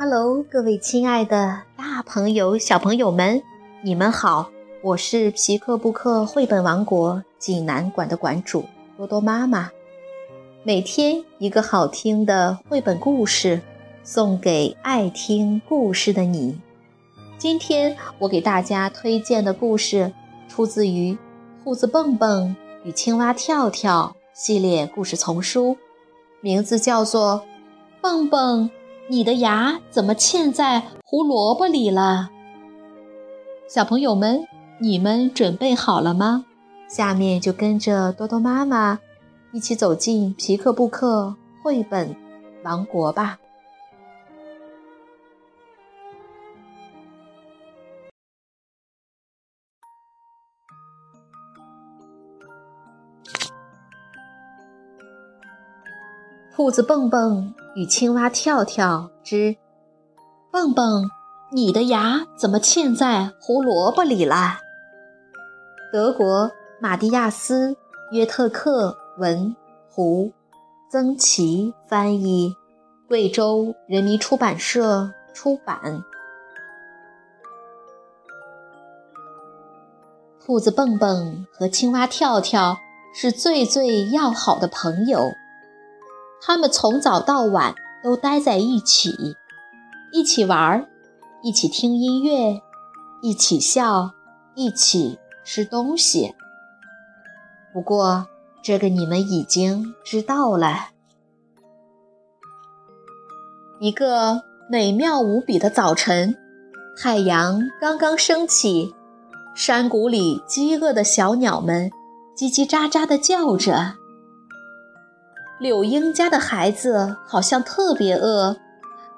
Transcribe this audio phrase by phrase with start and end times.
[0.00, 3.42] Hello，各位亲爱的大朋友、小朋友们，
[3.82, 4.48] 你们好！
[4.80, 8.64] 我是皮克布克绘本王国济南馆的馆主
[8.96, 9.72] 多多妈妈。
[10.62, 13.60] 每天一个好听的绘本故事，
[14.04, 16.60] 送给爱听故事的你。
[17.36, 20.12] 今天我给大家推荐的故事，
[20.48, 21.12] 出自于
[21.64, 22.54] 《兔子蹦蹦
[22.84, 25.76] 与青蛙跳跳》系列故事丛书，
[26.40, 27.42] 名字叫做
[28.00, 28.70] 《蹦蹦》。
[29.10, 32.28] 你的牙怎么嵌在胡萝卜里了？
[33.66, 34.46] 小朋友们，
[34.78, 36.44] 你们准备好了吗？
[36.90, 38.98] 下面就跟着多多妈妈
[39.52, 42.14] 一起走进皮克布克绘本
[42.62, 43.38] 王国吧。
[56.58, 59.56] 兔子蹦蹦与青蛙跳跳之
[60.50, 61.08] 蹦蹦，
[61.52, 64.58] 你的牙怎么嵌在胡萝卜里了？
[65.92, 66.50] 德国
[66.80, 67.70] 马蒂亚斯·
[68.10, 69.54] 约特克文
[69.88, 70.32] 胡
[70.90, 72.56] 曾奇翻译，
[73.06, 76.02] 贵州人民出版社出版。
[80.44, 82.78] 兔子蹦蹦和青蛙跳跳
[83.14, 85.20] 是最最要好的朋友。
[86.40, 89.36] 他们从早到晚都待在一起，
[90.12, 90.88] 一起玩，
[91.42, 92.62] 一起听音乐，
[93.22, 94.12] 一起笑，
[94.54, 96.34] 一起吃东西。
[97.72, 98.26] 不过，
[98.62, 100.88] 这个你们已经知道了。
[103.80, 106.36] 一个美妙无比的早晨，
[106.96, 108.94] 太阳刚刚升起，
[109.54, 111.90] 山谷里饥饿的小鸟们
[112.36, 113.97] 叽叽喳喳地叫着。
[115.58, 118.56] 柳莺家的孩子好像特别饿，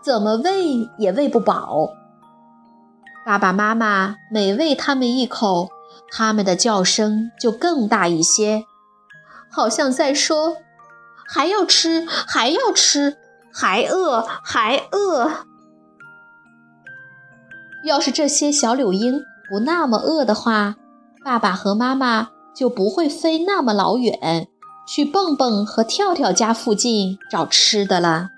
[0.00, 1.88] 怎么喂也喂不饱。
[3.26, 5.68] 爸爸妈妈每喂他们一口，
[6.12, 8.64] 他们的叫声就更大一些，
[9.50, 10.58] 好像在说
[11.26, 13.16] ：“还要吃，还要吃，
[13.52, 15.44] 还饿，还饿。”
[17.84, 20.76] 要是这些小柳莺不那么饿的话，
[21.24, 24.48] 爸爸和妈妈就不会飞那么老远。
[24.90, 28.30] 去蹦蹦和跳跳家附近找吃的了。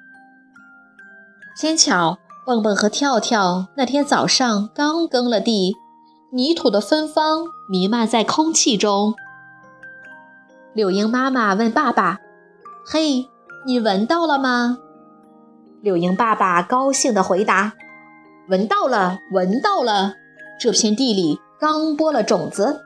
[1.56, 5.77] 偏巧蹦蹦和跳跳那天早上刚耕了地，
[6.33, 9.15] 泥土的芬芳弥漫在空气中。
[10.72, 12.19] 柳莺妈妈问爸爸
[12.84, 13.28] ：“嘿，
[13.65, 14.78] 你闻到了吗？”
[15.82, 17.75] 柳莺爸爸高兴地回答
[18.50, 20.15] ：“闻到了，闻到了，
[20.61, 22.81] 这片地里刚播了种子。”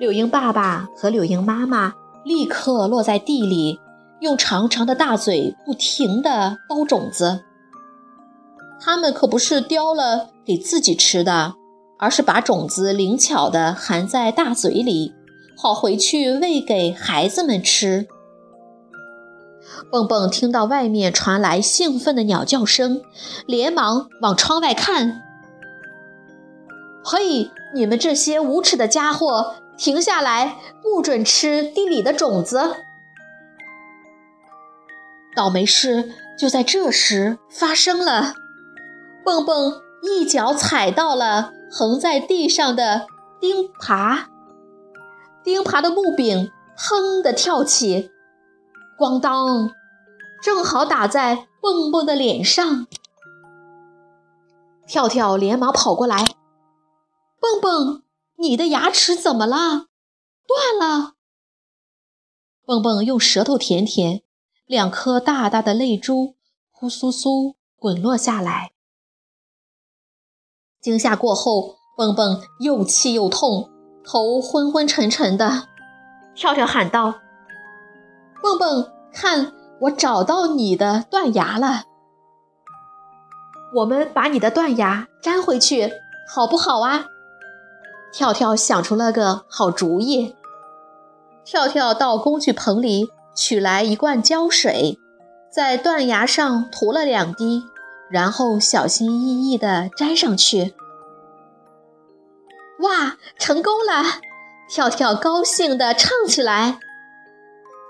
[0.00, 1.92] 柳莺爸爸和柳莺妈妈
[2.24, 3.78] 立刻落在地里，
[4.20, 7.42] 用长长的大嘴不停地叼种子。
[8.80, 11.52] 他们可不是叼了给自己吃的，
[11.98, 15.12] 而是把种子灵巧地含在大嘴里，
[15.54, 18.08] 好回去喂给孩子们吃。
[19.92, 23.02] 蹦蹦听到外面传来兴奋的鸟叫声，
[23.44, 25.20] 连忙往窗外看。
[27.04, 29.56] 嘿，你们这些无耻的家伙！
[29.80, 32.84] 停下来，不准吃地里的种子！
[35.34, 38.34] 倒霉事就在这时发生了，
[39.24, 43.06] 蹦蹦一脚踩到了横在地上的
[43.40, 44.26] 钉耙，
[45.42, 48.10] 钉耙的木柄砰的跳起，
[48.98, 49.70] 咣当，
[50.42, 52.86] 正好打在蹦蹦的脸上。
[54.86, 56.22] 跳跳连忙跑过来，
[57.40, 58.02] 蹦蹦。
[58.40, 59.88] 你的牙齿怎么了？
[60.48, 61.12] 断了。
[62.64, 64.22] 蹦蹦用舌头舔舔，
[64.64, 66.36] 两颗大大的泪珠
[66.70, 68.72] 呼簌簌滚落下来。
[70.80, 73.68] 惊吓过后，蹦蹦又气又痛，
[74.02, 75.68] 头昏昏沉沉的。
[76.34, 77.20] 跳跳喊道
[78.40, 79.52] ：“蹦蹦，看，
[79.82, 81.84] 我找到你的断牙了。
[83.74, 85.92] 我们把你的断牙粘回去，
[86.34, 87.04] 好不好啊？”
[88.12, 90.34] 跳跳想出了个好主意。
[91.44, 94.98] 跳跳到工具棚里取来一罐胶水，
[95.50, 97.64] 在断崖上涂了两滴，
[98.10, 100.74] 然后小心翼翼地粘上去。
[102.80, 104.04] 哇，成功了！
[104.68, 106.78] 跳跳高兴地唱起来：“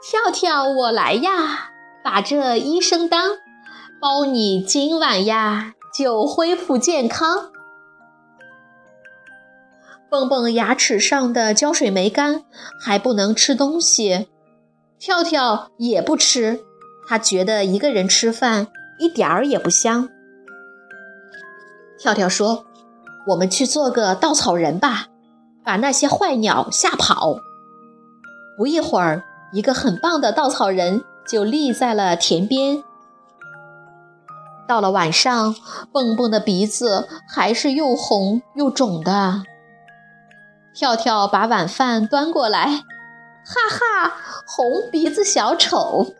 [0.02, 1.70] 跳跳，我来呀，
[2.02, 3.36] 把这医生当，
[4.00, 7.50] 包你今晚呀就恢复健康。”
[10.10, 12.42] 蹦蹦牙齿上的胶水没干，
[12.80, 14.26] 还不能吃东西。
[14.98, 16.60] 跳跳也不吃，
[17.06, 18.66] 他觉得一个人吃饭
[18.98, 20.08] 一点儿也不香。
[21.98, 22.64] 跳跳说
[23.28, 25.06] ：“我们去做个稻草人吧，
[25.64, 27.36] 把那些坏鸟吓跑。”
[28.58, 32.82] 不一会儿，一个很棒的稻草人就立在了田边。
[34.66, 35.54] 到了晚上，
[35.92, 39.44] 蹦蹦的鼻子还是又红又肿的。
[40.80, 44.16] 跳跳把晚饭端过来，哈哈，
[44.46, 46.14] 红鼻子小丑。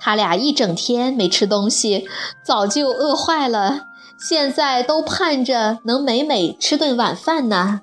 [0.00, 2.08] 他俩一整天没吃东西，
[2.44, 3.82] 早就饿坏了，
[4.18, 7.82] 现在都盼着能美美吃顿晚饭呢。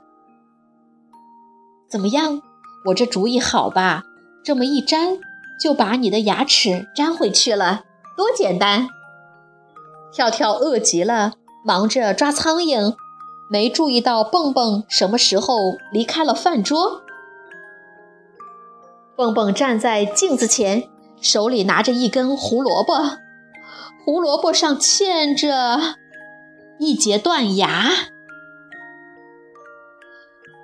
[1.90, 2.42] 怎么样，
[2.88, 4.04] 我这主意好吧？
[4.44, 5.20] 这么一粘，
[5.58, 7.86] 就把你的牙齿粘回去了，
[8.18, 8.90] 多简单！
[10.12, 12.98] 跳跳饿极了，忙着抓苍蝇，
[13.50, 15.56] 没注意到蹦蹦什么时候
[15.92, 17.01] 离开了饭桌。
[19.16, 20.90] 蹦蹦站在镜子前，
[21.22, 22.94] 手里拿着一根胡萝卜，
[24.04, 25.98] 胡萝卜上嵌着
[26.80, 27.92] 一截断牙。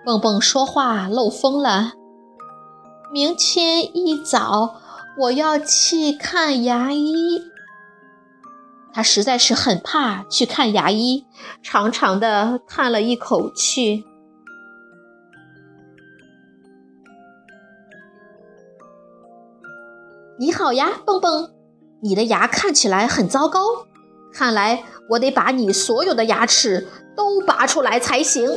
[0.04, 1.94] 蹦蹦说话漏风了，
[3.14, 4.82] 明天一早
[5.20, 7.49] 我要去看牙医。
[8.91, 11.25] 他实在是很怕去看牙医，
[11.62, 14.03] 长长的叹了一口气。
[20.39, 21.51] 你好呀，蹦蹦，
[22.01, 23.59] 你的牙看起来很糟糕，
[24.33, 28.50] 看来我得把你所有的牙齿都拔出来才行。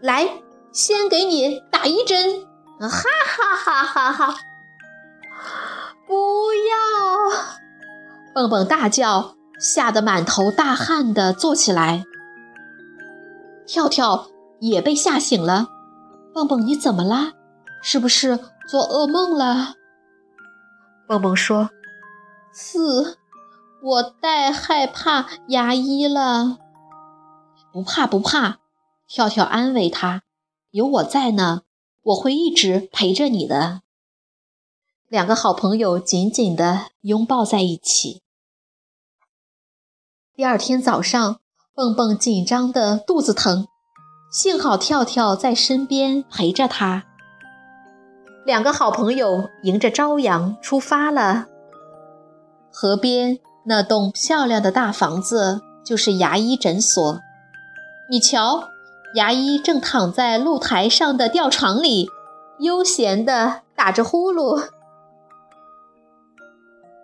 [0.00, 0.42] 来，
[0.72, 2.46] 先给你打一针。
[2.80, 4.34] 哈哈哈哈哈！
[6.06, 7.30] 不要！
[8.34, 9.36] 蹦蹦大叫。
[9.62, 12.04] 吓得满头大汗的坐起来，
[13.64, 14.26] 跳跳
[14.58, 15.68] 也被吓醒了。
[16.34, 17.34] 蹦蹦，你怎么啦？
[17.80, 19.76] 是不是做噩梦了？
[21.06, 21.70] 蹦蹦说
[22.52, 23.18] ：“是，
[23.82, 26.58] 我太害怕牙医了。”
[27.72, 28.58] 不怕不怕，
[29.06, 30.22] 跳跳安慰他
[30.72, 31.62] ：“有我在呢，
[32.02, 33.82] 我会一直陪着你的。”
[35.08, 38.22] 两个好朋友紧紧地拥抱在一起。
[40.34, 41.40] 第二天早上，
[41.74, 43.68] 蹦蹦紧张的肚子疼，
[44.30, 47.04] 幸好跳跳在身边陪着他。
[48.46, 51.48] 两个好朋友迎着朝阳出发了。
[52.72, 57.20] 河边那栋漂亮的大房子就是牙医诊所。
[58.08, 58.70] 你瞧，
[59.14, 62.08] 牙医正躺在露台上的吊床里，
[62.58, 64.70] 悠闲地打着呼噜。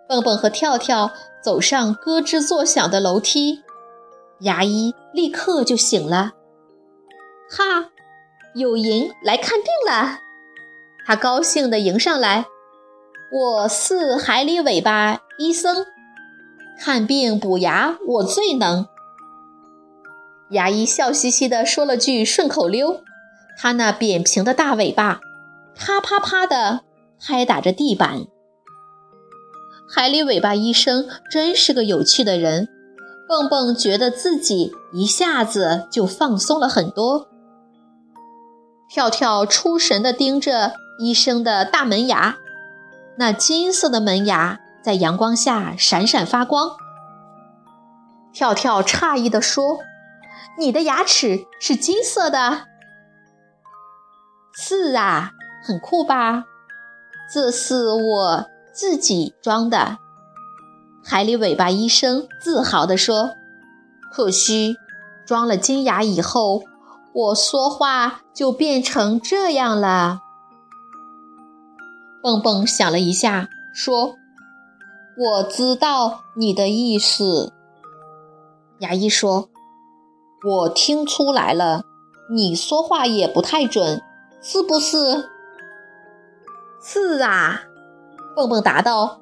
[0.07, 1.11] 蹦蹦和跳跳
[1.41, 3.63] 走上咯吱作响的楼梯，
[4.39, 6.33] 牙医立刻就醒了。
[7.49, 7.89] 哈，
[8.53, 10.19] 有银来看病了！
[11.05, 12.45] 他高兴地迎上来。
[13.31, 15.85] 我是海里尾巴医生，
[16.79, 18.87] 看病补牙我最能。
[20.51, 23.01] 牙医笑嘻嘻地说了句顺口溜，
[23.57, 25.19] 他那扁平的大尾巴
[25.75, 26.81] 啪啪啪地
[27.19, 28.25] 拍打着地板。
[29.91, 32.69] 海里尾巴医生真是个有趣的人，
[33.27, 37.27] 蹦蹦觉得自己一下子就放松了很多。
[38.87, 42.37] 跳跳出神地盯着医生的大门牙，
[43.17, 46.71] 那金色的门牙在阳光下闪闪发光。
[48.31, 49.79] 跳跳诧异地说
[50.59, 52.67] ：“你的牙齿是金色的
[54.53, 55.31] ？”“是啊，
[55.63, 56.43] 很酷吧
[57.33, 59.97] ？”“这是我。”自己装的，
[61.03, 63.31] 海里尾巴医生自豪地说
[64.11, 64.77] ：“可惜
[65.25, 66.63] 装了金牙以后，
[67.13, 70.21] 我说话就变成这样了。”
[72.21, 74.15] 蹦蹦想了一下，说
[75.17, 77.53] ：“我知道你的意思。”
[78.79, 79.49] 牙医说
[80.45, 81.83] ：“我听出来了，
[82.33, 84.01] 你说话也不太准，
[84.41, 85.29] 是不是
[86.83, 87.63] ？”“是啊。”
[88.35, 89.21] 蹦蹦答道：“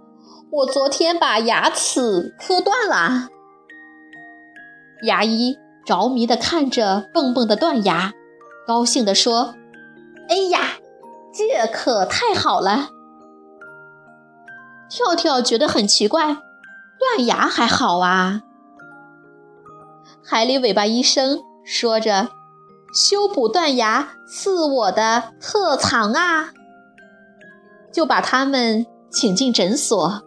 [0.52, 3.30] 我昨天把牙齿磕断了。”
[5.04, 8.14] 牙医着迷地看着蹦蹦的断牙，
[8.68, 9.56] 高兴地说
[10.30, 10.60] ：“哎呀，
[11.34, 12.90] 这可太好了！”
[14.90, 16.26] 跳跳觉得很奇怪，
[17.00, 18.42] 断牙还好啊。
[20.24, 22.30] 海里尾巴医生说着
[22.94, 26.52] ：“修补断牙是我的特长啊！”
[27.94, 28.86] 就把他们。
[29.10, 30.24] 请进诊所。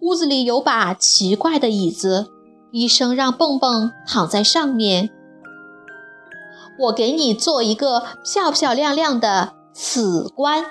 [0.00, 2.30] 屋子里有把奇怪的椅子，
[2.72, 5.10] 医生让蹦蹦躺在上面。
[6.78, 10.64] 我给你做一个漂漂亮亮的齿冠。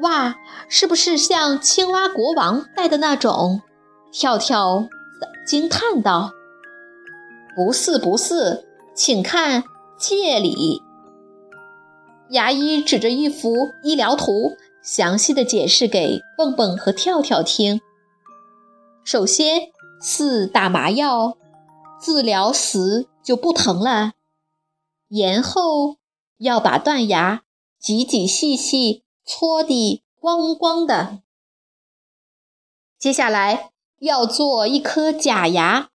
[0.00, 0.36] 哇，
[0.68, 3.60] 是不是像青蛙国王戴的那种？
[4.10, 4.88] 跳跳
[5.46, 6.30] 惊叹道
[7.54, 9.64] ：“不是，不是，请看
[9.98, 10.82] 这里。”
[12.30, 17.80] 牙医指着一幅医疗图，详细的解释给蹦蹦和跳跳听。
[19.02, 19.68] 首先
[20.02, 21.38] 是打麻药，
[21.98, 24.12] 治疗时就不疼了。
[25.08, 25.96] 然后
[26.38, 27.42] 要把断牙
[27.80, 31.20] 挤挤细细搓得光光的。
[32.98, 35.88] 接下来要做一颗假牙，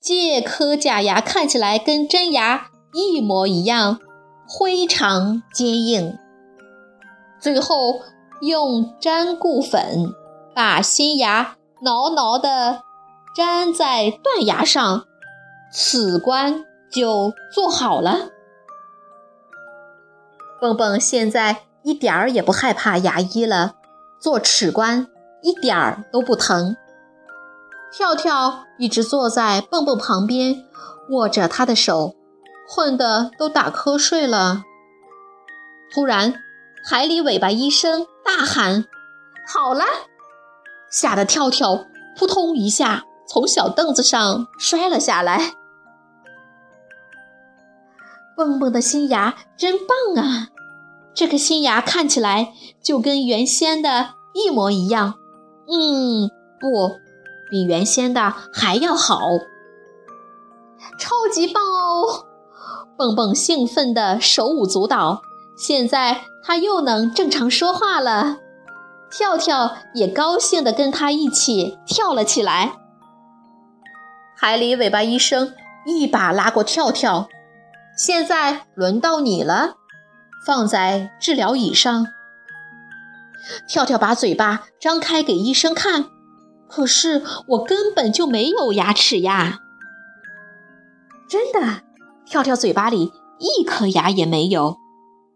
[0.00, 4.00] 这颗假牙看起来跟真牙一模一样，
[4.58, 6.18] 非常坚硬。
[7.40, 8.02] 最后
[8.40, 10.14] 用粘固粉
[10.54, 12.82] 把新牙牢牢地
[13.36, 15.04] 粘在断牙上，
[15.72, 18.30] 此关就做好了。
[20.60, 23.74] 蹦蹦现在一点儿也不害怕牙医了，
[24.20, 25.06] 做齿关
[25.42, 26.76] 一点儿都不疼。
[27.92, 30.64] 跳跳一直坐在蹦蹦旁边，
[31.10, 32.14] 握着他的手，
[32.68, 34.64] 困得都打瞌睡了。
[35.94, 36.34] 突然，
[36.90, 38.86] 海里尾巴医生大喊
[39.46, 39.84] ：“好了！”
[40.90, 41.84] 吓得跳跳
[42.16, 45.52] 扑通一下从小凳子上摔了下来。
[48.34, 50.48] 蹦蹦的新牙真棒啊！
[51.12, 55.16] 这颗新牙看起来就跟原先的一模一样。
[55.68, 56.96] 嗯，不，
[57.50, 59.20] 比原先的还要好，
[60.98, 62.24] 超级棒哦！
[62.96, 65.20] 蹦蹦兴奋的手舞足蹈，
[65.58, 68.38] 现在他又能正常说话了。
[69.10, 72.74] 跳跳也高兴的跟他一起跳了起来。
[74.36, 77.28] 海里尾巴医生一把拉过跳跳。
[77.96, 79.74] 现在轮到你了，
[80.46, 82.06] 放在治疗椅上。
[83.66, 86.04] 跳跳把嘴巴张开给医生看，
[86.68, 89.58] 可是我根本就没有牙齿呀！
[91.28, 91.82] 真的，
[92.24, 94.76] 跳跳嘴巴里一颗牙也没有。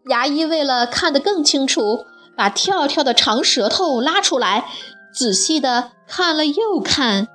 [0.09, 2.05] 牙医为了看得更清楚，
[2.35, 4.65] 把跳跳的长舌头拉出来，
[5.13, 7.27] 仔细的看了又看，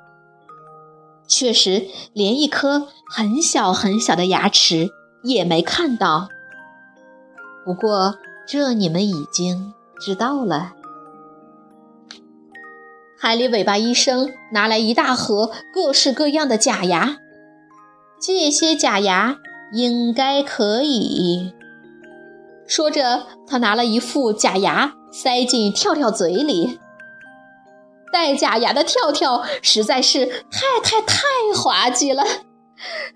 [1.26, 4.90] 确实连一颗很小很小的牙齿。
[5.25, 6.28] 也没看到，
[7.64, 10.75] 不过这你们已经知道了。
[13.18, 17.16] 海里尾巴医生拿来一大盒各式各样的假牙，
[18.22, 19.38] 这些假牙
[19.72, 21.52] 应该可以。
[22.68, 26.78] 说着，他拿了一副假牙塞进跳跳嘴里。
[28.12, 31.25] 戴假牙的跳跳实在是太太太
[31.56, 32.22] 滑稽了。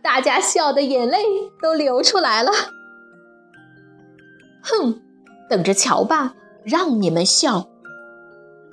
[0.02, 1.18] 大家笑的眼泪
[1.62, 2.50] 都流出来了。
[4.62, 5.00] 哼，
[5.48, 7.68] 等着瞧吧，让你们笑！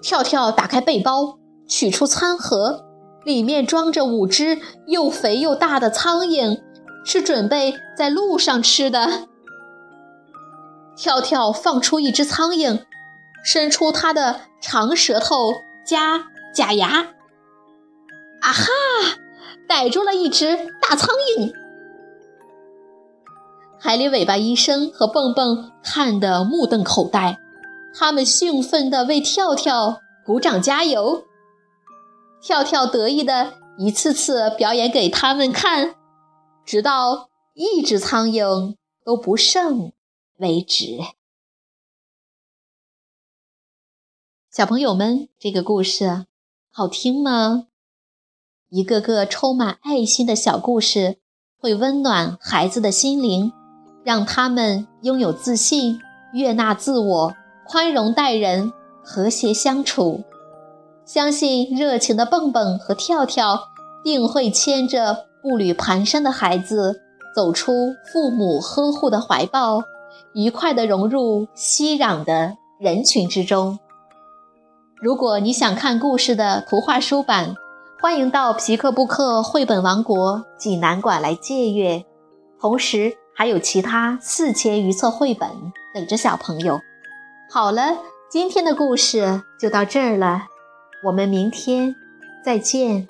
[0.01, 2.85] 跳跳打开背包，取出餐盒，
[3.25, 6.61] 里面装着五只又肥又大的苍蝇，
[7.03, 9.28] 是准备在路上吃的。
[11.01, 12.83] 跳跳放出一只苍蝇，
[13.41, 17.13] 伸出它的长舌头加假牙，
[18.41, 18.65] 啊哈！
[19.65, 21.53] 逮住了一只大苍蝇，
[23.79, 27.37] 海里尾巴医生和蹦蹦看得目瞪口呆，
[27.97, 31.23] 他们兴奋地为跳跳鼓掌加油。
[32.41, 35.95] 跳跳得意的一次次表演给他们看，
[36.65, 38.75] 直到一只苍蝇
[39.05, 39.93] 都不剩
[40.39, 40.99] 为止。
[44.49, 46.25] 小朋友们，这个故事
[46.71, 47.67] 好听吗？
[48.69, 51.19] 一个个充满爱心的小故事，
[51.57, 53.51] 会温暖孩子的心灵，
[54.05, 55.99] 让他们拥有自信、
[56.33, 57.35] 悦纳自我、
[57.67, 58.71] 宽容待人、
[59.03, 60.23] 和谐相处。
[61.05, 63.67] 相信热情的蹦蹦和跳跳
[64.05, 67.01] 定会牵着步履蹒跚的孩子，
[67.35, 69.81] 走出父母呵护的怀抱，
[70.33, 73.79] 愉快地融入熙攘的人群之中。
[75.01, 77.55] 如果你想看故事的图画书版，
[78.01, 82.05] 欢迎到皮克布克绘本王国济南馆来借阅，
[82.59, 85.49] 同时还有其他四千余册绘本
[85.93, 86.79] 等着小朋友。
[87.51, 87.97] 好了，
[88.29, 90.43] 今天的故事就到这儿了，
[91.05, 91.95] 我们明天
[92.45, 93.07] 再见。